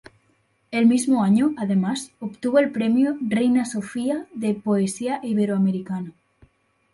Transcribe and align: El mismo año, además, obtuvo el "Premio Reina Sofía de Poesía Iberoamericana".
El 0.71 0.87
mismo 0.87 1.23
año, 1.23 1.53
además, 1.59 2.09
obtuvo 2.19 2.57
el 2.57 2.71
"Premio 2.71 3.19
Reina 3.21 3.65
Sofía 3.65 4.25
de 4.33 4.55
Poesía 4.55 5.19
Iberoamericana". 5.21 6.11